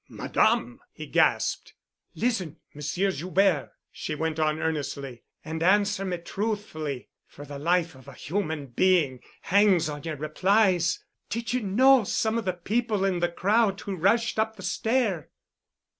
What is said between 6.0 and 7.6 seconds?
me truthfully, for the